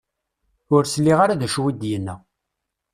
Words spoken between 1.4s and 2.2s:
acu i d-yenna.